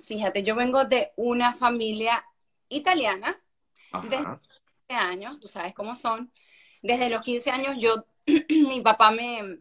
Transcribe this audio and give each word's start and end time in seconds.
fíjate, 0.00 0.42
yo 0.42 0.54
vengo 0.54 0.84
de 0.84 1.12
una 1.16 1.54
familia 1.54 2.24
italiana 2.68 3.40
desde 4.04 4.24
15 4.24 4.40
años, 4.88 5.40
tú 5.40 5.48
sabes 5.48 5.74
cómo 5.74 5.94
son. 5.94 6.32
Desde 6.82 7.10
los 7.10 7.22
15 7.22 7.50
años 7.50 7.76
yo, 7.78 8.04
mi 8.48 8.80
papá 8.80 9.10
me, 9.10 9.58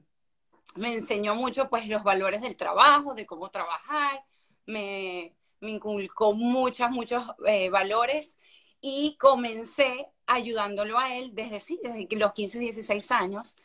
me 0.76 0.94
enseñó 0.94 1.36
mucho 1.36 1.70
pues 1.70 1.88
los 1.88 2.04
valores 2.04 2.42
del 2.42 2.58
trabajo, 2.58 3.16
de 3.16 3.26
cómo 3.26 3.50
trabajar, 3.50 4.24
me, 4.66 5.36
me 5.60 5.72
inculcó 5.72 6.34
muchos, 6.34 6.90
muchos 6.92 7.24
eh, 7.46 7.70
valores 7.70 8.38
y 8.82 9.18
comencé 9.20 10.08
ayudándolo 10.26 11.00
a 11.00 11.16
él 11.16 11.34
desde, 11.34 11.60
sí, 11.60 11.80
desde 11.82 12.08
los 12.16 12.34
15, 12.34 12.60
16 12.60 13.12
años 13.12 13.58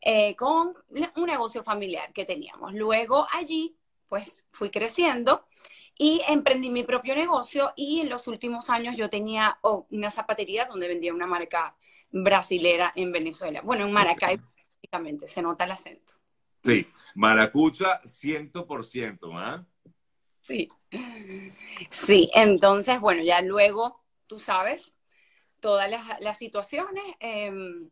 eh, 0.00 0.34
con 0.36 0.74
un 1.16 1.26
negocio 1.26 1.62
familiar 1.62 2.12
que 2.12 2.24
teníamos. 2.24 2.74
Luego 2.74 3.26
allí, 3.32 3.76
pues 4.08 4.44
fui 4.50 4.70
creciendo 4.70 5.46
y 6.02 6.22
emprendí 6.26 6.70
mi 6.70 6.82
propio 6.82 7.14
negocio 7.14 7.74
y 7.76 8.00
en 8.00 8.08
los 8.08 8.26
últimos 8.26 8.70
años 8.70 8.96
yo 8.96 9.10
tenía 9.10 9.58
oh, 9.60 9.86
una 9.90 10.10
zapatería 10.10 10.64
donde 10.64 10.88
vendía 10.88 11.12
una 11.12 11.26
marca 11.26 11.76
brasilera 12.10 12.90
en 12.96 13.12
Venezuela. 13.12 13.60
Bueno, 13.60 13.84
en 13.84 13.92
Maracay 13.92 14.38
prácticamente, 14.38 15.28
se 15.28 15.42
nota 15.42 15.64
el 15.64 15.72
acento. 15.72 16.14
Sí, 16.64 16.88
maracucha 17.14 18.00
100%, 18.04 19.18
¿ah? 19.34 19.66
Sí. 20.40 20.70
Sí, 21.90 22.30
entonces, 22.34 22.98
bueno, 22.98 23.22
ya 23.22 23.42
luego, 23.42 24.02
tú 24.26 24.40
sabes, 24.40 24.96
todas 25.60 25.90
las, 26.18 26.38
situaciones, 26.38 27.04
em, 27.20 27.90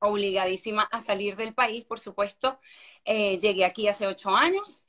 obligadísima 0.00 0.82
a 0.82 1.00
salir 1.00 1.36
del 1.36 1.54
país, 1.54 1.82
por 1.86 1.98
supuesto. 1.98 2.60
Eh, 3.06 3.38
llegué 3.38 3.64
aquí 3.64 3.88
hace 3.88 4.06
ocho 4.06 4.36
años 4.36 4.86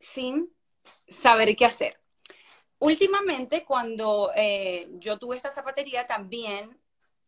sin 0.00 0.52
saber 1.12 1.54
qué 1.56 1.66
hacer. 1.66 2.00
Últimamente, 2.78 3.64
cuando 3.64 4.32
eh, 4.34 4.88
yo 4.94 5.18
tuve 5.18 5.36
esta 5.36 5.50
zapatería, 5.50 6.06
también 6.06 6.80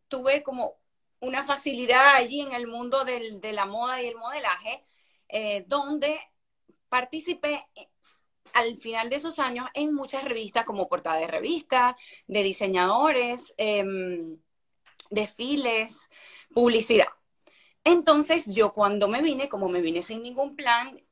tuve 0.09 0.43
como 0.43 0.79
una 1.21 1.45
facilidad 1.45 2.17
allí 2.17 2.41
en 2.41 2.53
el 2.53 2.67
mundo 2.67 3.05
de 3.05 3.53
la 3.53 3.67
moda 3.67 4.03
y 4.03 4.09
el 4.09 4.17
modelaje, 4.17 4.85
eh, 5.29 5.65
donde 5.67 6.19
participé 6.89 7.67
al 8.53 8.77
final 8.77 9.11
de 9.11 9.17
esos 9.17 9.39
años 9.39 9.67
en 9.75 9.95
muchas 9.95 10.25
revistas 10.25 10.65
como 10.65 10.89
portada 10.89 11.19
de 11.19 11.27
revistas, 11.27 11.95
de 12.27 12.43
diseñadores, 12.43 13.55
em, 13.57 14.39
desfiles, 15.11 16.09
publicidad. 16.53 17.09
Entonces 17.85 18.47
yo 18.55 18.73
cuando 18.73 19.09
me 19.09 19.23
vine, 19.23 19.49
como 19.49 19.69
me 19.69 19.81
vine 19.81 20.03
sin 20.03 20.23
ningún 20.23 20.57
plan, 20.57 21.03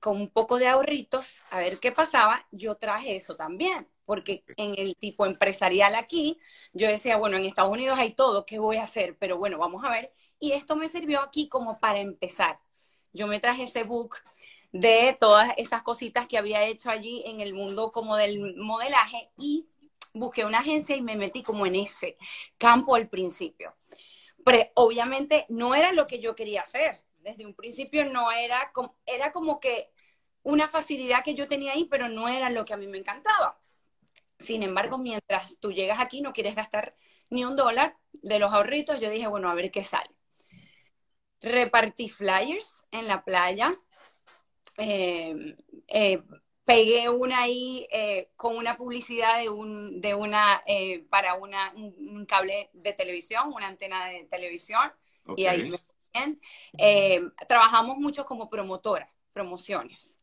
con 0.00 0.16
un 0.16 0.28
poco 0.28 0.58
de 0.58 0.68
ahorritos, 0.68 1.38
a 1.50 1.58
ver 1.58 1.78
qué 1.80 1.92
pasaba, 1.92 2.46
yo 2.52 2.76
traje 2.76 3.16
eso 3.16 3.36
también, 3.36 3.88
porque 4.04 4.44
en 4.56 4.74
el 4.78 4.96
tipo 4.96 5.26
empresarial 5.26 5.94
aquí, 5.94 6.38
yo 6.72 6.88
decía, 6.88 7.16
bueno, 7.16 7.36
en 7.36 7.44
Estados 7.44 7.72
Unidos 7.72 7.98
hay 7.98 8.12
todo, 8.12 8.46
¿qué 8.46 8.58
voy 8.58 8.76
a 8.76 8.84
hacer? 8.84 9.16
Pero 9.18 9.38
bueno, 9.38 9.58
vamos 9.58 9.84
a 9.84 9.90
ver. 9.90 10.12
Y 10.40 10.52
esto 10.52 10.76
me 10.76 10.88
sirvió 10.88 11.20
aquí 11.20 11.48
como 11.48 11.80
para 11.80 11.98
empezar. 11.98 12.60
Yo 13.12 13.26
me 13.26 13.40
traje 13.40 13.64
ese 13.64 13.82
book 13.82 14.16
de 14.72 15.16
todas 15.18 15.52
esas 15.56 15.82
cositas 15.82 16.28
que 16.28 16.38
había 16.38 16.64
hecho 16.64 16.90
allí 16.90 17.22
en 17.26 17.40
el 17.40 17.54
mundo 17.54 17.90
como 17.92 18.16
del 18.16 18.56
modelaje 18.56 19.30
y 19.38 19.66
busqué 20.14 20.44
una 20.44 20.58
agencia 20.58 20.96
y 20.96 21.02
me 21.02 21.16
metí 21.16 21.42
como 21.42 21.66
en 21.66 21.76
ese 21.76 22.16
campo 22.58 22.94
al 22.94 23.08
principio. 23.08 23.74
Pero 24.44 24.70
obviamente 24.74 25.46
no 25.48 25.74
era 25.74 25.92
lo 25.92 26.06
que 26.06 26.20
yo 26.20 26.34
quería 26.34 26.62
hacer 26.62 27.07
desde 27.28 27.46
un 27.46 27.54
principio 27.54 28.04
no 28.04 28.30
era 28.32 28.70
como, 28.72 28.96
era 29.06 29.32
como 29.32 29.60
que 29.60 29.90
una 30.42 30.68
facilidad 30.68 31.22
que 31.24 31.34
yo 31.34 31.48
tenía 31.48 31.72
ahí, 31.72 31.84
pero 31.84 32.08
no 32.08 32.28
era 32.28 32.50
lo 32.50 32.64
que 32.64 32.74
a 32.74 32.76
mí 32.76 32.86
me 32.86 32.98
encantaba. 32.98 33.60
Sin 34.38 34.62
embargo, 34.62 34.98
mientras 34.98 35.58
tú 35.60 35.72
llegas 35.72 36.00
aquí 36.00 36.20
no 36.20 36.32
quieres 36.32 36.54
gastar 36.54 36.94
ni 37.28 37.44
un 37.44 37.56
dólar 37.56 37.96
de 38.12 38.38
los 38.38 38.52
ahorritos, 38.52 39.00
yo 39.00 39.10
dije, 39.10 39.26
bueno, 39.26 39.50
a 39.50 39.54
ver 39.54 39.70
qué 39.70 39.84
sale. 39.84 40.10
Repartí 41.40 42.08
flyers 42.08 42.82
en 42.90 43.06
la 43.06 43.24
playa, 43.24 43.74
eh, 44.78 45.56
eh, 45.88 46.22
pegué 46.64 47.08
una 47.08 47.42
ahí 47.42 47.86
eh, 47.90 48.30
con 48.36 48.56
una 48.56 48.76
publicidad 48.76 49.38
de, 49.38 49.48
un, 49.48 50.00
de 50.00 50.14
una, 50.14 50.62
para 51.10 51.34
una, 51.34 51.72
un, 51.74 52.24
cable 52.26 52.70
de 52.72 52.92
televisión, 52.92 53.52
una 53.52 53.68
antena 53.68 54.08
de 54.08 54.24
televisión, 54.24 54.92
y 55.36 55.46
ahí 55.46 55.68
me 55.68 55.78
eh, 56.76 57.22
trabajamos 57.48 57.98
mucho 57.98 58.24
como 58.24 58.48
promotora, 58.48 59.12
promociones. 59.32 60.18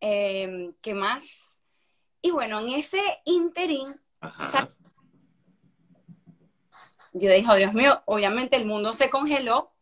Eh, 0.00 0.70
¿Qué 0.82 0.94
más? 0.94 1.44
Y 2.20 2.30
bueno, 2.30 2.60
en 2.60 2.70
ese 2.70 3.00
interín, 3.24 4.00
yo 7.12 7.30
dije, 7.30 7.46
oh, 7.50 7.56
Dios 7.56 7.74
mío, 7.74 8.02
obviamente 8.06 8.56
el 8.56 8.64
mundo 8.64 8.92
se 8.92 9.10
congeló 9.10 9.72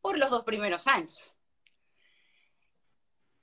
por 0.00 0.18
los 0.18 0.30
dos 0.30 0.44
primeros 0.44 0.86
años. 0.86 1.36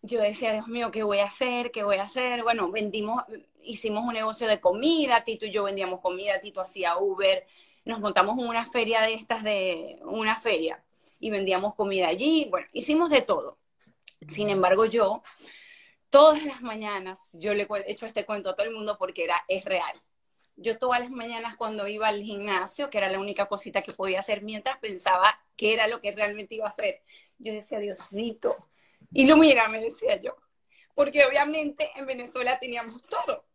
Yo 0.01 0.19
decía, 0.19 0.51
Dios 0.51 0.67
mío, 0.67 0.91
¿qué 0.91 1.03
voy 1.03 1.19
a 1.19 1.25
hacer? 1.25 1.71
¿Qué 1.71 1.83
voy 1.83 1.97
a 1.97 2.03
hacer? 2.03 2.43
Bueno, 2.43 2.69
vendimos, 2.71 3.23
hicimos 3.61 4.03
un 4.03 4.13
negocio 4.13 4.47
de 4.47 4.59
comida, 4.59 5.23
Tito 5.23 5.45
y 5.45 5.51
yo 5.51 5.63
vendíamos 5.63 6.01
comida, 6.01 6.41
Tito 6.41 6.59
hacía 6.59 6.97
Uber, 6.97 7.45
nos 7.85 7.99
montamos 7.99 8.37
en 8.37 8.47
una 8.47 8.65
feria 8.65 9.01
de 9.01 9.13
estas 9.13 9.43
de 9.43 9.99
una 10.03 10.35
feria 10.35 10.83
y 11.23 11.29
vendíamos 11.29 11.73
comida 11.73 12.09
allí. 12.09 12.47
Bueno, 12.51 12.67
hicimos 12.73 13.09
de 13.09 13.21
todo. 13.21 13.57
Sin 14.27 14.49
embargo, 14.49 14.85
yo 14.85 15.23
todas 16.09 16.43
las 16.43 16.61
mañanas, 16.61 17.29
yo 17.31 17.53
le 17.53 17.63
he 17.63 17.91
hecho 17.91 18.05
este 18.05 18.25
cuento 18.25 18.49
a 18.49 18.55
todo 18.55 18.67
el 18.67 18.73
mundo 18.73 18.97
porque 18.99 19.23
era, 19.23 19.41
es 19.47 19.63
real. 19.63 20.01
Yo 20.57 20.77
todas 20.77 20.99
las 20.99 21.09
mañanas 21.09 21.55
cuando 21.55 21.87
iba 21.87 22.09
al 22.09 22.21
gimnasio, 22.21 22.89
que 22.89 22.97
era 22.97 23.09
la 23.09 23.21
única 23.21 23.47
cosita 23.47 23.81
que 23.81 23.93
podía 23.93 24.19
hacer 24.19 24.43
mientras 24.43 24.77
pensaba 24.79 25.39
qué 25.55 25.73
era 25.73 25.87
lo 25.87 26.01
que 26.01 26.11
realmente 26.11 26.55
iba 26.55 26.65
a 26.65 26.69
hacer, 26.69 27.01
yo 27.39 27.53
decía, 27.53 27.79
Diosito, 27.79 28.67
ilumina, 29.13 29.69
me 29.69 29.79
decía 29.79 30.21
yo. 30.21 30.35
Porque 30.93 31.25
obviamente 31.25 31.89
en 31.95 32.05
Venezuela 32.05 32.59
teníamos 32.59 33.01
todo. 33.05 33.45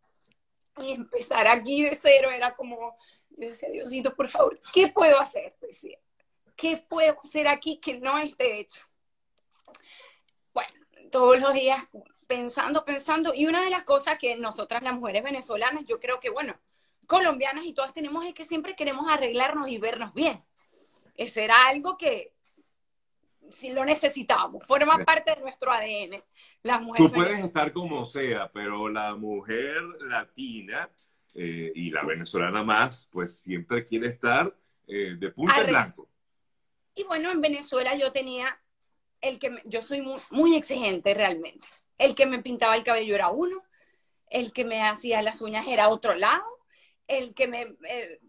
Y 0.81 0.91
empezar 0.91 1.47
aquí 1.47 1.83
de 1.83 1.95
cero 1.95 2.31
era 2.31 2.55
como, 2.55 2.97
yo 3.29 3.47
decía, 3.47 3.69
Diosito, 3.69 4.15
por 4.15 4.27
favor, 4.27 4.59
¿qué 4.73 4.87
puedo 4.87 5.19
hacer? 5.19 5.55
Decía. 5.61 5.99
¿Qué 6.59 6.77
puedo 6.77 7.17
hacer 7.23 7.47
aquí 7.47 7.77
que 7.77 7.99
no 7.99 8.17
esté 8.17 8.59
hecho? 8.59 8.81
Bueno, 10.53 10.71
todos 11.11 11.39
los 11.39 11.53
días 11.53 11.87
pensando, 12.27 12.85
pensando, 12.85 13.33
y 13.33 13.47
una 13.47 13.63
de 13.63 13.71
las 13.71 13.83
cosas 13.83 14.17
que 14.19 14.35
nosotras 14.35 14.83
las 14.83 14.93
mujeres 14.93 15.23
venezolanas, 15.23 15.85
yo 15.85 15.99
creo 15.99 16.19
que, 16.19 16.29
bueno, 16.29 16.55
colombianas 17.07 17.65
y 17.65 17.73
todas 17.73 17.93
tenemos 17.93 18.25
es 18.25 18.33
que 18.33 18.45
siempre 18.45 18.75
queremos 18.75 19.09
arreglarnos 19.09 19.67
y 19.69 19.79
vernos 19.79 20.13
bien. 20.13 20.39
Ese 21.15 21.43
era 21.43 21.67
algo 21.67 21.97
que 21.97 22.33
si 23.51 23.71
lo 23.71 23.83
necesitamos, 23.83 24.63
forma 24.65 25.03
parte 25.03 25.33
de 25.33 25.41
nuestro 25.41 25.71
ADN. 25.71 26.23
Las 26.61 26.81
mujeres 26.81 27.11
Tú 27.11 27.15
puedes 27.15 27.43
estar 27.43 27.73
como 27.73 28.05
sea, 28.05 28.51
pero 28.51 28.89
la 28.89 29.15
mujer 29.15 29.81
latina 30.01 30.89
eh, 31.33 31.71
y 31.73 31.89
la 31.89 32.03
venezolana 32.03 32.63
más, 32.63 33.09
pues 33.11 33.39
siempre 33.39 33.85
quiere 33.85 34.07
estar 34.07 34.55
eh, 34.87 35.15
de 35.17 35.31
punta 35.31 35.61
en 35.61 35.67
blanco. 35.67 36.08
Y 36.95 37.03
bueno, 37.03 37.31
en 37.31 37.41
Venezuela 37.41 37.95
yo 37.95 38.11
tenía 38.11 38.61
el 39.21 39.39
que 39.39 39.61
yo 39.65 39.81
soy 39.81 40.01
muy, 40.29 40.55
exigente 40.55 41.13
realmente. 41.13 41.67
El 41.97 42.15
que 42.15 42.25
me 42.25 42.39
pintaba 42.39 42.75
el 42.75 42.83
cabello 42.83 43.15
era 43.15 43.29
uno, 43.29 43.63
el 44.29 44.53
que 44.53 44.65
me 44.65 44.81
hacía 44.81 45.21
las 45.21 45.41
uñas 45.41 45.67
era 45.67 45.89
otro 45.89 46.15
lado, 46.15 46.45
el 47.07 47.33
que 47.33 47.47
me 47.47 47.75
eh, 47.87 48.19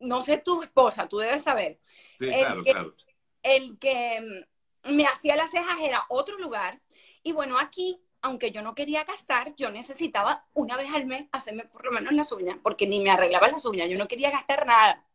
no 0.00 0.22
sé 0.22 0.38
tu 0.38 0.62
esposa, 0.62 1.08
tú 1.08 1.18
debes 1.18 1.42
saber. 1.42 1.78
Sí, 2.18 2.26
el 2.26 2.40
claro, 2.40 2.62
que, 2.64 2.70
claro. 2.72 2.96
El 3.42 3.78
que 3.78 4.46
me 4.84 5.06
hacía 5.06 5.36
las 5.36 5.50
cejas 5.50 5.78
era 5.80 6.04
otro 6.08 6.38
lugar. 6.38 6.80
Y 7.22 7.32
bueno, 7.32 7.58
aquí, 7.58 8.02
aunque 8.20 8.50
yo 8.50 8.62
no 8.62 8.74
quería 8.74 9.04
gastar, 9.04 9.54
yo 9.54 9.70
necesitaba 9.70 10.46
una 10.54 10.76
vez 10.76 10.92
al 10.92 11.06
mes 11.06 11.28
hacerme 11.30 11.64
por 11.64 11.84
lo 11.84 11.92
menos 11.92 12.12
las 12.14 12.32
uñas, 12.32 12.58
porque 12.62 12.86
ni 12.86 13.00
me 13.00 13.10
arreglaba 13.10 13.48
las 13.48 13.64
uñas, 13.64 13.88
yo 13.88 13.96
no 13.96 14.08
quería 14.08 14.30
gastar 14.30 14.66
nada. 14.66 15.06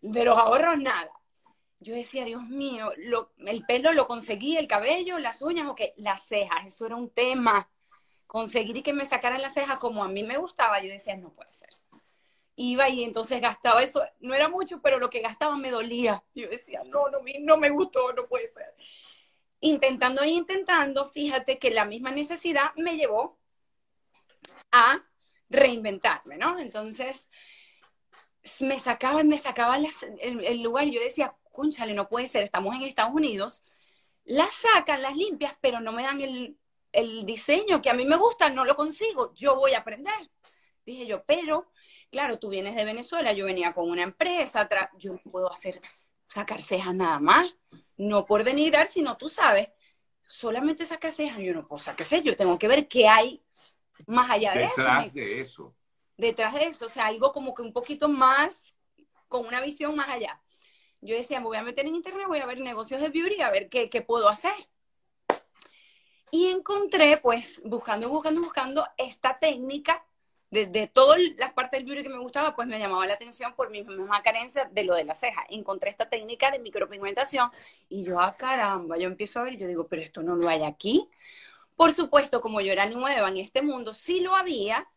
De 0.00 0.24
los 0.24 0.36
ahorros, 0.36 0.78
nada 0.78 1.17
yo 1.80 1.94
decía, 1.94 2.24
Dios 2.24 2.42
mío, 2.48 2.90
el 3.46 3.64
pelo 3.64 3.92
lo 3.92 4.06
conseguí, 4.06 4.56
el 4.56 4.66
cabello, 4.66 5.18
las 5.18 5.42
uñas, 5.42 5.68
ok, 5.68 5.80
las 5.96 6.26
cejas, 6.26 6.66
eso 6.66 6.86
era 6.86 6.96
un 6.96 7.10
tema. 7.10 7.70
Conseguir 8.26 8.82
que 8.82 8.92
me 8.92 9.06
sacaran 9.06 9.40
las 9.40 9.54
cejas 9.54 9.78
como 9.78 10.02
a 10.02 10.08
mí 10.08 10.22
me 10.22 10.38
gustaba, 10.38 10.82
yo 10.82 10.90
decía, 10.90 11.16
no 11.16 11.32
puede 11.32 11.52
ser. 11.52 11.70
Iba 12.56 12.88
y 12.88 13.04
entonces 13.04 13.40
gastaba 13.40 13.82
eso, 13.82 14.02
no 14.20 14.34
era 14.34 14.48
mucho, 14.48 14.82
pero 14.82 14.98
lo 14.98 15.08
que 15.08 15.20
gastaba 15.20 15.56
me 15.56 15.70
dolía. 15.70 16.24
Yo 16.34 16.48
decía, 16.48 16.82
no, 16.84 17.08
no, 17.08 17.18
no 17.40 17.56
me 17.56 17.70
gustó, 17.70 18.12
no 18.12 18.26
puede 18.26 18.48
ser. 18.52 18.74
Intentando 19.60 20.22
e 20.22 20.28
intentando, 20.28 21.08
fíjate 21.08 21.58
que 21.58 21.70
la 21.70 21.84
misma 21.84 22.10
necesidad 22.10 22.74
me 22.76 22.96
llevó 22.96 23.38
a 24.72 25.04
reinventarme, 25.48 26.36
¿no? 26.36 26.58
Entonces, 26.58 27.30
me 28.60 28.78
sacaban, 28.80 29.28
me 29.28 29.38
sacaban 29.38 29.86
el, 30.20 30.44
el, 30.44 30.62
lugar 30.62 30.86
yo 30.86 31.00
decía, 31.00 31.36
cónchale, 31.50 31.94
no 31.94 32.08
puede 32.08 32.26
ser, 32.26 32.42
estamos 32.42 32.74
en 32.74 32.82
Estados 32.82 33.14
Unidos, 33.14 33.64
las 34.24 34.52
sacan, 34.52 35.02
las 35.02 35.16
limpias, 35.16 35.54
pero 35.60 35.80
no 35.80 35.92
me 35.92 36.02
dan 36.02 36.20
el, 36.20 36.58
el 36.92 37.24
diseño 37.24 37.80
que 37.82 37.90
a 37.90 37.94
mí 37.94 38.04
me 38.04 38.16
gusta 38.16 38.50
no 38.50 38.64
lo 38.64 38.76
consigo, 38.76 39.32
yo 39.34 39.56
voy 39.56 39.74
a 39.74 39.78
aprender. 39.78 40.30
Dije 40.84 41.06
yo, 41.06 41.24
pero, 41.24 41.70
claro, 42.10 42.38
tú 42.38 42.48
vienes 42.48 42.74
de 42.74 42.84
Venezuela, 42.84 43.32
yo 43.32 43.44
venía 43.44 43.74
con 43.74 43.90
una 43.90 44.02
empresa, 44.02 44.68
yo 44.98 45.12
no 45.12 45.30
puedo 45.30 45.52
hacer, 45.52 45.80
sacar 46.26 46.62
cejas 46.62 46.94
nada 46.94 47.18
más, 47.20 47.56
no 47.96 48.24
por 48.24 48.44
denigrar, 48.44 48.88
sino 48.88 49.16
tú 49.16 49.28
sabes, 49.28 49.68
solamente 50.26 50.86
sacar 50.86 51.12
cejas, 51.12 51.40
yo 51.40 51.52
no 51.54 51.66
puedo 51.66 51.82
sacar 51.82 52.06
cejas, 52.06 52.24
yo 52.24 52.36
tengo 52.36 52.58
que 52.58 52.68
ver 52.68 52.88
qué 52.88 53.08
hay 53.08 53.42
más 54.06 54.30
allá 54.30 54.54
de 54.54 54.64
eso. 54.64 54.76
Detrás 54.76 55.14
de 55.14 55.40
eso. 55.40 55.74
Detrás 56.16 56.54
de 56.54 56.64
eso, 56.64 56.86
o 56.86 56.88
sea, 56.88 57.06
algo 57.06 57.32
como 57.32 57.54
que 57.54 57.62
un 57.62 57.72
poquito 57.72 58.08
más, 58.08 58.74
con 59.28 59.46
una 59.46 59.60
visión 59.60 59.94
más 59.94 60.08
allá. 60.08 60.40
Yo 61.00 61.14
decía, 61.14 61.40
me 61.40 61.46
voy 61.46 61.56
a 61.56 61.62
meter 61.62 61.86
en 61.86 61.94
internet, 61.94 62.26
voy 62.26 62.40
a 62.40 62.46
ver 62.46 62.60
negocios 62.60 63.00
de 63.00 63.08
beauty, 63.08 63.40
a 63.40 63.50
ver 63.50 63.68
qué, 63.68 63.88
qué 63.88 64.02
puedo 64.02 64.28
hacer. 64.28 64.52
Y 66.30 66.48
encontré, 66.48 67.16
pues, 67.18 67.62
buscando, 67.64 68.08
buscando, 68.08 68.42
buscando 68.42 68.86
esta 68.96 69.38
técnica 69.38 70.04
de, 70.50 70.66
de 70.66 70.86
todas 70.86 71.18
las 71.36 71.52
partes 71.52 71.78
del 71.78 71.86
beauty 71.86 72.02
que 72.02 72.08
me 72.08 72.18
gustaba, 72.18 72.54
pues 72.54 72.66
me 72.66 72.78
llamaba 72.78 73.06
la 73.06 73.14
atención 73.14 73.54
por 73.54 73.70
mi 73.70 73.82
misma 73.82 74.22
carencia 74.22 74.64
de 74.66 74.84
lo 74.84 74.94
de 74.94 75.04
la 75.04 75.14
ceja. 75.14 75.44
Encontré 75.48 75.90
esta 75.90 76.08
técnica 76.08 76.50
de 76.50 76.58
micropigmentación 76.58 77.50
y 77.88 78.04
yo, 78.04 78.20
ah, 78.20 78.36
caramba, 78.36 78.96
yo 78.98 79.06
empiezo 79.06 79.40
a 79.40 79.44
ver 79.44 79.54
y 79.54 79.58
yo 79.58 79.66
digo, 79.66 79.86
pero 79.88 80.02
esto 80.02 80.22
no 80.22 80.36
lo 80.36 80.48
hay 80.48 80.62
aquí. 80.64 81.08
Por 81.76 81.94
supuesto, 81.94 82.40
como 82.40 82.60
yo 82.60 82.72
era 82.72 82.86
nueva 82.86 83.28
en 83.28 83.36
este 83.36 83.62
mundo, 83.62 83.94
sí 83.94 84.20
lo 84.20 84.34
había, 84.34 84.88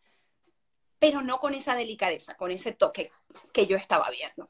pero 1.00 1.22
no 1.22 1.40
con 1.40 1.54
esa 1.54 1.76
delicadeza, 1.76 2.36
con 2.36 2.52
ese 2.52 2.72
toque 2.72 3.12
que 3.54 3.68
yo 3.68 3.78
estaba 3.78 4.10
viendo. 4.10 4.48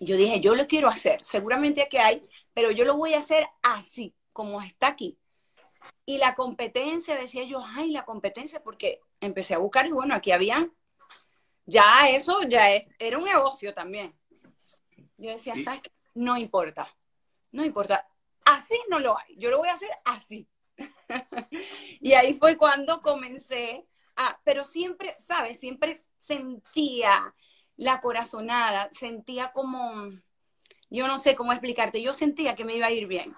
Yo 0.00 0.16
dije, 0.16 0.40
yo 0.40 0.54
lo 0.54 0.66
quiero 0.66 0.88
hacer, 0.88 1.24
seguramente 1.24 1.82
aquí 1.82 1.96
hay, 1.96 2.22
pero 2.54 2.70
yo 2.70 2.84
lo 2.84 2.96
voy 2.96 3.14
a 3.14 3.18
hacer 3.18 3.46
así, 3.62 4.14
como 4.32 4.60
está 4.62 4.88
aquí. 4.88 5.18
Y 6.04 6.18
la 6.18 6.34
competencia, 6.34 7.16
decía 7.16 7.44
yo, 7.44 7.62
ay, 7.64 7.90
la 7.90 8.04
competencia, 8.04 8.62
porque 8.62 9.00
empecé 9.20 9.54
a 9.54 9.58
buscar 9.58 9.86
y 9.86 9.92
bueno, 9.92 10.14
aquí 10.14 10.32
habían, 10.32 10.72
ya 11.66 12.08
eso 12.10 12.40
ya 12.48 12.64
era 12.98 13.18
un 13.18 13.24
negocio 13.24 13.72
también. 13.74 14.14
Yo 15.16 15.30
decía, 15.30 15.54
¿sabes 15.62 15.82
qué? 15.82 15.92
No 16.14 16.36
importa, 16.36 16.88
no 17.52 17.64
importa, 17.64 18.08
así 18.44 18.78
no 18.88 18.98
lo 18.98 19.16
hay, 19.16 19.36
yo 19.36 19.50
lo 19.50 19.58
voy 19.58 19.68
a 19.68 19.74
hacer 19.74 19.90
así. 20.04 20.48
y 22.00 22.12
ahí 22.14 22.34
fue 22.34 22.56
cuando 22.56 23.00
comencé 23.00 23.86
a, 24.16 24.40
pero 24.44 24.64
siempre, 24.64 25.14
¿sabes? 25.20 25.58
Siempre 25.58 25.96
sentía 26.18 27.34
la 27.76 28.00
corazonada, 28.00 28.88
sentía 28.92 29.52
como, 29.52 30.08
yo 30.90 31.06
no 31.06 31.18
sé 31.18 31.34
cómo 31.34 31.52
explicarte, 31.52 32.02
yo 32.02 32.12
sentía 32.14 32.54
que 32.54 32.64
me 32.64 32.76
iba 32.76 32.86
a 32.86 32.92
ir 32.92 33.06
bien 33.06 33.32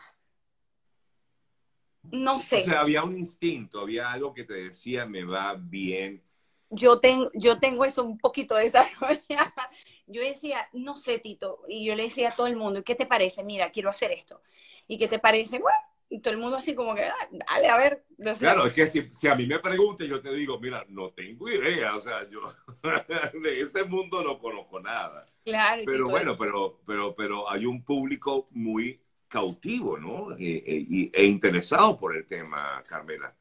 no 2.10 2.38
sé. 2.40 2.58
O 2.58 2.64
sea, 2.64 2.81
había 2.81 3.02
un 3.02 3.16
instinto, 3.16 3.81
había 3.81 4.10
algo 4.10 4.34
que 4.34 4.44
te 4.44 4.54
decía, 4.54 5.06
me 5.06 5.25
va 5.25 5.54
bien. 5.54 6.22
Yo 6.70 6.98
tengo, 6.98 7.31
yo 7.34 7.58
tengo 7.58 7.84
eso 7.84 8.04
un 8.04 8.19
poquito 8.19 8.56
desarrollado. 8.56 9.52
Yo 10.06 10.20
decía, 10.20 10.69
no 10.75 10.98
sé, 10.98 11.19
Tito, 11.19 11.62
y 11.66 11.86
yo 11.86 11.94
le 11.94 12.02
decía 12.02 12.28
a 12.28 12.34
todo 12.34 12.46
el 12.46 12.56
mundo, 12.56 12.84
¿qué 12.84 12.94
te 12.94 13.06
parece? 13.06 13.42
Mira, 13.42 13.70
quiero 13.70 13.88
hacer 13.88 14.12
esto. 14.12 14.42
¿Y 14.86 14.98
qué 14.98 15.08
te 15.08 15.19
parece? 15.19 15.58
Bueno, 15.58 15.78
y 16.14 16.20
todo 16.20 16.34
el 16.34 16.38
mundo 16.38 16.58
así 16.58 16.76
como 16.76 16.94
que, 16.94 17.02
ah, 17.02 17.28
dale, 17.32 17.69
a 17.69 17.76
ver. 17.76 18.05
Claro, 18.38 18.66
es 18.66 18.72
que 18.72 18.87
si, 18.87 19.12
si, 19.12 19.26
a 19.26 19.34
mí 19.34 19.46
me 19.46 19.58
preguntan, 19.58 20.06
yo 20.06 20.22
te 20.22 20.32
digo, 20.32 20.61
mira, 20.61 20.84
no 20.88 21.11
tengo 21.11 21.50
idea, 21.50 21.96
o 21.96 21.99
sea, 21.99 22.28
yo 22.31 22.40
de 23.43 23.61
ese 23.61 23.82
mundo 23.82 24.22
no 24.22 24.38
conozco 24.38 24.78
nada. 24.78 25.26
Claro. 25.44 25.82
Pero 25.84 26.08
bueno, 26.08 26.38
pero, 26.38 26.81
pero, 26.87 27.16
pero 27.16 27.50
hay 27.50 27.66
un 27.66 27.82
público 27.82 28.46
muy 28.52 29.00
cautivo, 29.26 29.99
¿no? 29.99 30.37
E, 30.38 30.62
e, 30.64 31.11
e, 31.12 31.25
interesado 31.25 31.99
por 31.99 32.17
el 32.17 32.25
tema, 32.28 32.81
Carmela. 32.88 33.34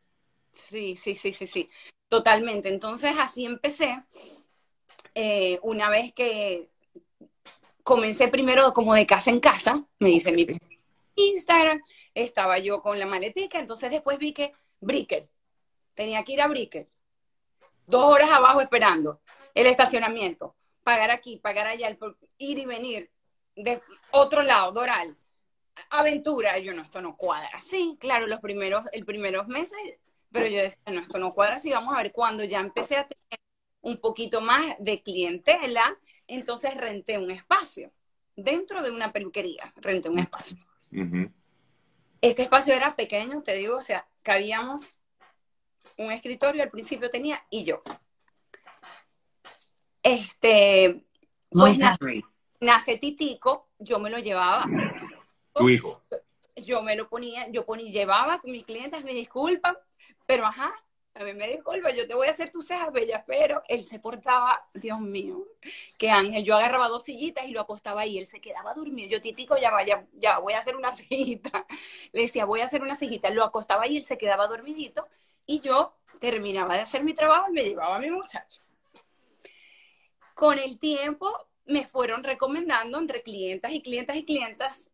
Sí, 0.52 0.96
sí, 0.96 1.14
sí, 1.14 1.32
sí, 1.32 1.46
sí, 1.46 1.70
totalmente. 2.08 2.70
Entonces 2.70 3.14
así 3.20 3.46
empecé. 3.46 4.04
Eh, 5.14 5.60
una 5.62 5.92
vez 5.92 6.12
que 6.12 6.70
comencé 7.84 8.30
primero 8.30 8.74
como 8.74 8.96
de 8.96 9.06
casa 9.06 9.30
en 9.30 9.40
casa, 9.40 9.86
me 10.00 10.10
dice 10.10 10.32
mi 10.32 10.48
Instagram, 11.16 11.80
estaba 12.14 12.60
yo 12.60 12.82
con 12.82 13.00
la 13.00 13.06
maletica, 13.06 13.60
entonces 13.60 13.90
después 13.90 14.18
vi 14.18 14.34
que 14.34 14.54
Brickell, 14.80 15.30
tenía 15.94 16.24
que 16.24 16.34
ir 16.34 16.42
a 16.42 16.48
Brickell, 16.48 16.88
dos 17.86 18.06
horas 18.06 18.32
abajo 18.32 18.62
esperando 18.62 19.22
el 19.54 19.68
estacionamiento, 19.68 20.56
pagar 20.84 21.12
aquí, 21.12 21.38
pagar 21.38 21.68
allá, 21.68 21.96
ir 22.38 22.60
y 22.60 22.66
venir 22.66 23.12
de 23.56 23.80
otro 24.12 24.42
lado, 24.42 24.72
Doral, 24.72 25.16
aventura. 25.90 26.58
Yo, 26.60 26.74
no, 26.74 26.82
esto 26.82 27.02
no 27.02 27.16
cuadra. 27.16 27.60
Sí, 27.60 27.98
claro, 28.00 28.28
los 28.28 28.40
primeros, 28.40 28.86
el 28.92 29.06
primeros 29.06 29.48
meses, 29.48 29.78
pero 30.32 30.48
yo 30.48 30.62
decía, 30.62 30.82
no, 30.92 31.02
esto 31.02 31.20
no 31.20 31.34
cuadra. 31.34 31.60
Sí, 31.60 31.72
vamos 31.72 31.94
a 31.94 32.02
ver, 32.02 32.12
cuando 32.12 32.44
ya 32.44 32.60
empecé 32.60 32.98
a 32.98 33.08
tener 33.08 33.40
un 33.82 33.98
poquito 33.98 34.42
más 34.42 34.76
de 34.80 35.02
clientela, 35.02 35.98
entonces 36.28 36.76
renté 36.76 37.18
un 37.18 37.32
espacio. 37.32 37.92
Dentro 38.36 38.82
de 38.82 38.92
una 38.92 39.12
peluquería, 39.12 39.74
renté 39.76 40.10
un 40.10 40.20
espacio. 40.20 40.58
Este 42.24 42.44
espacio 42.44 42.74
era 42.74 42.96
pequeño, 42.96 43.42
te 43.42 43.54
digo, 43.54 43.76
o 43.76 43.82
sea, 43.82 44.08
cabíamos 44.22 44.96
un 45.98 46.10
escritorio, 46.10 46.64
al 46.64 46.70
principio 46.70 47.10
tenía, 47.10 47.46
y 47.50 47.66
yo. 47.66 47.82
Este, 50.02 51.04
pues 51.50 51.78
nace 52.62 52.98
Titico, 52.98 53.68
yo 53.78 54.00
me 54.00 54.10
lo 54.10 54.20
llevaba 54.20 54.66
tu 55.54 55.68
hijo. 55.68 56.02
Yo 56.56 56.82
me 56.82 56.96
lo 56.96 57.10
ponía, 57.10 57.50
yo 57.50 57.66
ponía, 57.66 57.92
llevaba 57.92 58.40
con 58.40 58.52
mis 58.52 58.64
clientes, 58.64 59.04
me 59.04 59.12
disculpan, 59.12 59.78
pero 60.26 60.46
ajá, 60.46 60.74
a 61.16 61.24
mí 61.24 61.34
me 61.34 61.48
disculpa, 61.48 61.92
yo 61.92 62.08
te 62.08 62.16
voy 62.16 62.28
a 62.28 62.32
hacer 62.32 62.52
tus 62.52 62.66
cejas 62.66 62.92
bellas, 62.92 63.24
pero 63.28 63.62
él 63.68 63.84
se 63.84 64.00
portaba, 64.00 64.68
Dios 64.74 65.00
mío, 65.00 65.46
que 65.98 66.10
Ángel, 66.10 66.44
yo 66.44 66.56
agarraba 66.56 66.88
dos 66.88 67.04
sillitas 67.04 67.46
y 67.46 67.52
lo 67.52 67.62
acostaba 67.62 68.02
ahí, 68.02 68.18
él 68.18 68.26
se 68.26 68.42
quedaba 68.42 68.74
dormido, 68.74 69.10
yo 69.10 69.22
titico, 69.22 69.56
ya 69.58 69.70
vaya, 69.70 70.08
ya 70.14 70.40
voy 70.40 70.54
a 70.54 70.60
hacer 70.60 70.76
una 70.76 70.92
sillita, 70.96 71.66
le 72.12 72.24
decía, 72.24 72.46
voy 72.46 72.62
a 72.62 72.66
hacer 72.66 72.82
una 72.82 72.96
sillita, 72.96 73.30
lo 73.30 73.44
acostaba 73.44 73.84
ahí, 73.84 73.98
él 73.98 74.04
se 74.04 74.18
quedaba 74.18 74.48
dormidito, 74.48 75.08
y 75.46 75.60
yo 75.60 75.96
terminaba 76.20 76.76
de 76.76 76.82
hacer 76.82 77.04
mi 77.04 77.14
trabajo 77.14 77.50
y 77.50 77.54
me 77.54 77.64
llevaba 77.64 77.98
a 77.98 78.00
mi 78.00 78.10
muchacho. 78.10 78.60
Con 80.34 80.58
el 80.58 80.80
tiempo 80.80 81.32
me 81.66 81.86
fueron 81.86 82.24
recomendando 82.24 82.98
entre 82.98 83.22
clientas 83.22 83.72
y 83.72 83.82
clientas 83.82 84.16
y 84.16 84.26
clientas 84.26 84.92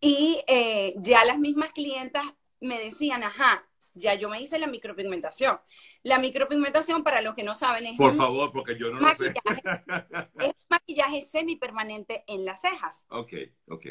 y 0.00 0.42
eh, 0.46 0.94
ya 0.96 1.24
las 1.24 1.38
mismas 1.38 1.72
clientas 1.72 2.24
me 2.60 2.78
decían, 2.78 3.24
ajá, 3.24 3.67
ya 3.98 4.14
yo 4.14 4.28
me 4.28 4.40
hice 4.40 4.58
la 4.58 4.66
micropigmentación. 4.66 5.58
La 6.02 6.18
micropigmentación, 6.18 7.02
para 7.02 7.20
los 7.20 7.34
que 7.34 7.42
no 7.42 7.54
saben, 7.54 7.86
es 7.86 7.96
Por 7.96 8.16
favor, 8.16 8.52
porque 8.52 8.78
yo 8.78 8.90
no 8.90 9.00
maquillaje, 9.00 9.40
lo 9.46 10.24
sé. 10.24 10.48
es 10.48 10.54
maquillaje 10.68 11.22
semipermanente 11.22 12.24
en 12.26 12.44
las 12.44 12.60
cejas. 12.60 13.04
Ok, 13.10 13.32
ok. 13.68 13.86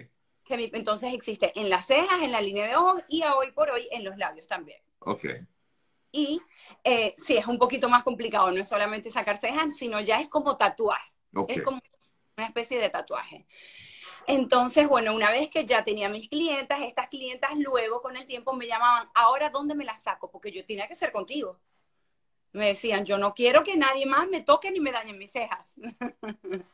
Entonces 0.50 1.13
existe 1.13 1.51
en 1.60 1.70
las 1.70 1.86
cejas, 1.88 2.22
en 2.22 2.31
la 2.31 2.41
línea 2.41 2.67
de 2.67 2.75
ojos 2.75 3.03
y 3.10 3.24
hoy 3.24 3.51
por 3.51 3.70
hoy 3.70 3.88
en 3.91 4.03
los 4.03 4.17
labios 4.17 4.48
también. 4.48 4.81
Ok. 5.00 5.25
Y 6.12 6.41
eh, 6.84 7.13
sí, 7.17 7.36
es 7.36 7.46
un 7.48 7.60
poquito 7.60 7.89
más 7.89 8.03
complicado, 8.03 8.50
no 8.51 8.62
es 8.62 8.67
solamente 8.67 9.10
sacar 9.10 9.38
cejas, 9.38 9.75
sino 9.75 10.00
ya 10.00 10.22
es 10.22 10.29
como 10.29 10.58
tatuar. 10.58 11.01
Es 11.50 11.62
como 11.62 11.81
una 12.38 12.48
especie 12.48 12.79
de 12.79 12.89
tatuaje. 12.89 13.46
Entonces, 14.27 14.89
bueno, 14.89 15.15
una 15.15 15.31
vez 15.31 15.50
que 15.50 15.65
ya 15.65 15.86
tenía 15.86 16.10
mis 16.10 16.27
clientas, 16.27 16.81
estas 16.81 17.07
clientas 17.07 17.51
luego 17.55 18.01
con 18.01 18.17
el 18.17 18.27
tiempo 18.27 18.51
me 18.53 18.67
llamaban, 18.67 19.10
ahora 19.15 19.50
¿dónde 19.50 19.74
me 19.74 19.86
las 19.86 20.03
saco? 20.03 20.29
Porque 20.29 20.51
yo 20.51 20.65
tenía 20.65 20.86
que 20.89 20.96
ser 20.96 21.13
contigo. 21.13 21.62
Me 22.51 22.67
decían, 22.67 23.05
yo 23.05 23.17
no 23.17 23.34
quiero 23.34 23.63
que 23.63 23.77
nadie 23.77 24.05
más 24.05 24.27
me 24.27 24.41
toque 24.41 24.69
ni 24.69 24.81
me 24.81 24.91
dañe 24.91 25.13
mis 25.13 25.31
cejas. 25.31 25.75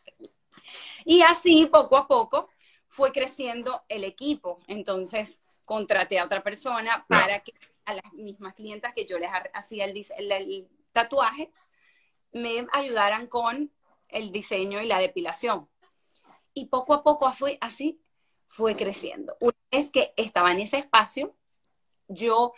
y 1.05 1.21
así, 1.21 1.67
poco 1.67 1.97
a 1.97 2.07
poco, 2.07 2.49
fue 2.87 3.11
creciendo 3.11 3.83
el 3.87 4.03
equipo. 4.03 4.59
Entonces, 4.67 5.43
contraté 5.63 6.17
a 6.17 6.25
otra 6.25 6.41
persona 6.41 7.05
para 7.07 7.41
que 7.41 7.53
a 7.85 7.93
las 7.93 8.13
mismas 8.13 8.55
clientas 8.55 8.93
que 8.95 9.05
yo 9.05 9.19
les 9.19 9.29
hacía 9.53 9.85
el 9.85 10.67
tatuaje, 10.91 11.51
me 12.31 12.65
ayudaran 12.73 13.27
con 13.27 13.71
el 14.07 14.31
diseño 14.31 14.81
y 14.81 14.87
la 14.87 14.97
depilación 14.97 15.69
y 16.53 16.65
poco 16.67 16.93
a 16.93 17.03
poco 17.03 17.31
fue 17.31 17.57
así, 17.61 18.01
fue 18.47 18.75
creciendo. 18.75 19.35
Una 19.39 19.55
vez 19.71 19.91
que 19.91 20.13
estaba 20.17 20.51
en 20.51 20.59
ese 20.59 20.77
espacio, 20.77 21.35
yo 22.07 22.53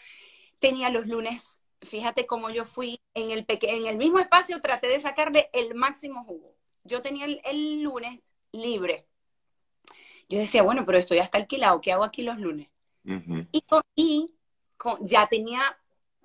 tenía 0.59 0.89
los 0.89 1.07
lunes, 1.07 1.61
fíjate 1.81 2.25
cómo 2.25 2.49
yo 2.49 2.65
fui 2.65 2.99
en 3.13 3.31
el, 3.31 3.45
en 3.47 3.87
el 3.87 3.97
mismo 3.97 4.19
espacio, 4.19 4.61
traté 4.61 4.87
de 4.87 4.99
sacarle 4.99 5.49
el 5.53 5.75
máximo 5.75 6.23
jugo. 6.25 6.55
Yo 6.83 7.01
tenía 7.01 7.25
el, 7.25 7.81
lunes 7.81 8.21
libre. 8.51 9.07
Yo 10.27 10.39
decía, 10.39 10.63
bueno, 10.63 10.85
pero 10.85 10.97
estoy 10.97 11.19
hasta 11.19 11.37
alquilado, 11.37 11.81
¿qué 11.81 11.91
hago 11.91 12.03
aquí 12.03 12.23
los 12.23 12.37
lunes? 12.37 12.69
Y, 13.95 14.35
ya 15.01 15.27
tenía 15.27 15.61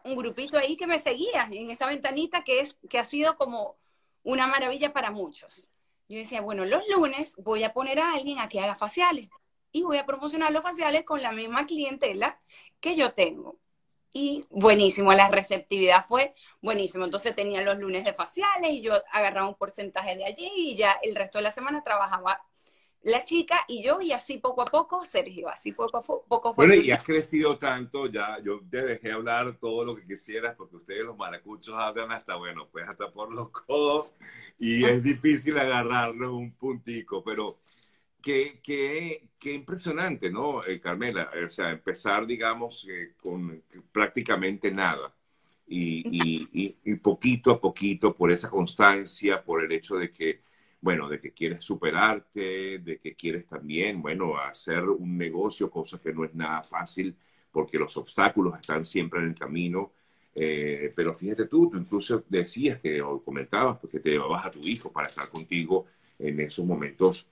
un 0.05 0.17
grupito 0.17 0.59
ahí 0.59 0.77
que 0.77 0.87
me 0.87 0.99
seguía 0.99 1.49
en 1.51 1.71
esta 1.71 1.87
ventanita 1.87 2.43
que, 2.43 2.61
es, 2.61 2.79
que 2.89 2.99
ha 2.99 3.05
sido 3.05 3.37
como 3.37 3.77
una 4.23 4.47
maravilla 4.47 4.93
para 4.93 5.11
muchos 5.11 5.71
yo 6.11 6.19
decía, 6.19 6.41
bueno, 6.41 6.65
los 6.65 6.83
lunes 6.89 7.37
voy 7.39 7.65
a 7.65 7.73
poner 7.73 8.01
a 8.01 8.15
alguien 8.15 8.41
a 8.41 8.49
que 8.49 8.61
haga 8.61 8.75
faciales 8.75 9.29
y 9.73 9.83
voy 9.83 9.99
a 9.99 10.07
promocionar 10.07 10.53
los 10.53 10.63
faciales 10.63 11.05
con 11.05 11.23
la 11.23 11.33
misma 11.33 11.67
clientela 11.67 12.41
que 12.81 12.97
yo 12.97 13.13
tengo. 13.15 13.59
y 14.13 14.45
buenísimo, 14.51 15.13
la 15.13 15.29
receptividad 15.31 16.05
fue 16.05 16.35
buenísimo. 16.61 17.05
Entonces 17.05 17.37
tenía 17.37 17.63
los 17.63 17.79
lunes 17.79 18.05
de 18.05 18.13
faciales 18.15 18.73
y 18.73 18.83
yo 18.83 18.95
agarraba 19.13 19.49
un 19.49 19.55
porcentaje 19.55 20.17
de 20.17 20.25
allí 20.25 20.51
y 20.57 20.77
ya 20.77 20.99
el 21.03 21.15
resto 21.17 21.39
de 21.39 21.45
la 21.45 21.53
semana 21.53 21.83
trabajaba 21.85 22.43
la 23.03 23.25
chica 23.25 23.61
y 23.67 23.83
yo 23.83 24.01
y 24.01 24.13
así 24.13 24.39
poco 24.39 24.63
a 24.63 24.67
poco, 24.67 25.05
Sergio, 25.05 25.49
así 25.49 25.73
poco 25.73 25.99
a 25.99 26.03
poco. 26.03 26.55
Bueno, 26.55 26.75
y 26.75 26.91
has 26.91 27.03
crecido 27.03 27.57
tanto, 27.57 28.07
ya 28.07 28.39
yo 28.43 28.61
te 28.71 28.83
dejé 28.83 29.13
hablar 29.13 29.57
todo 29.59 29.85
lo 29.85 29.97
que 29.97 30.07
quisieras 30.07 30.55
porque 30.57 30.77
ustedes 30.77 31.05
los 31.05 31.17
maracuchos 31.17 31.75
hablan 31.77 32.13
hasta, 32.13 32.37
bueno, 32.37 32.69
pues 32.71 32.87
hasta 32.89 33.11
por 33.11 33.35
los 33.35 33.51
codos 33.51 34.13
y 34.59 34.85
es 34.85 35.03
difícil 35.03 35.59
agarrarle 35.59 36.27
un 36.27 36.53
puntico, 36.53 37.25
pero 37.25 37.61
qué, 38.21 38.61
qué, 38.63 39.29
qué 39.39 39.55
impresionante, 39.55 40.31
¿no, 40.31 40.63
eh, 40.65 40.81
Carmela? 40.81 41.31
O 41.45 41.49
sea, 41.49 41.71
empezar, 41.71 42.27
digamos, 42.27 42.87
eh, 42.89 43.15
con 43.17 43.63
prácticamente 43.93 44.71
nada. 44.71 45.15
Y, 45.67 46.03
y, 46.53 46.77
y, 46.83 46.97
poquito 46.97 47.53
a 47.53 47.61
poquito, 47.61 48.13
por 48.13 48.33
esa 48.33 48.51
constancia, 48.51 49.41
por 49.45 49.63
el 49.63 49.71
hecho 49.71 49.97
de 49.97 50.13
que, 50.13 50.43
bueno, 50.81 51.09
de 51.09 51.21
que 51.21 51.33
quieres 51.33 51.65
superarte, 51.65 52.79
de 52.79 52.99
que 52.99 53.15
quieres 53.15 53.47
también, 53.47 54.01
bueno, 54.01 54.39
hacer 54.39 54.85
un 54.85 55.17
negocio, 55.19 55.71
cosa 55.71 56.01
que 56.01 56.13
no 56.13 56.25
es 56.25 56.35
nada 56.35 56.63
fácil, 56.63 57.15
porque 57.53 57.79
los 57.79 57.97
obstáculos 57.97 58.59
están 58.59 58.85
siempre 58.85 59.21
en 59.21 59.27
el 59.27 59.35
camino. 59.35 59.93
Eh, 60.35 60.93
pero 60.95 61.13
fíjate 61.13 61.47
tú, 61.47 61.69
tú 61.71 61.79
incluso 61.79 62.25
decías 62.29 62.81
que, 62.81 63.03
o 63.03 63.23
comentabas, 63.23 63.79
pues, 63.81 64.03
te 64.03 64.11
llevabas 64.11 64.47
a 64.47 64.51
tu 64.51 64.61
hijo 64.61 64.93
para 64.93 65.09
estar 65.09 65.29
contigo 65.29 65.87
en 66.19 66.41
esos 66.41 66.65
momentos 66.65 67.27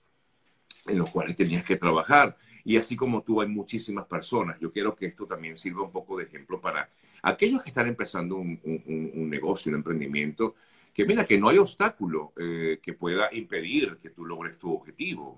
en 0.87 0.97
los 0.97 1.09
cuales 1.09 1.35
tenías 1.35 1.63
que 1.63 1.77
trabajar. 1.77 2.37
Y 2.63 2.77
así 2.77 2.95
como 2.95 3.23
tú, 3.23 3.41
hay 3.41 3.47
muchísimas 3.47 4.05
personas. 4.05 4.59
Yo 4.59 4.71
quiero 4.71 4.95
que 4.95 5.07
esto 5.07 5.25
también 5.25 5.57
sirva 5.57 5.83
un 5.83 5.91
poco 5.91 6.17
de 6.17 6.25
ejemplo 6.25 6.59
para 6.59 6.89
aquellos 7.21 7.61
que 7.61 7.69
están 7.69 7.87
empezando 7.87 8.35
un, 8.35 8.59
negocio, 9.29 9.69
un 9.69 9.77
emprendimiento, 9.77 10.55
que 10.99 11.05
mira, 11.05 11.25
que 11.25 11.39
no 11.39 11.47
hay 11.47 11.57
obstáculo 11.57 12.33
eh, 12.37 12.81
que 12.83 12.91
pueda 12.91 13.29
impedir 13.31 13.99
que 14.01 14.09
tú 14.09 14.25
logres 14.25 14.59
tu 14.59 14.73
objetivo. 14.73 15.37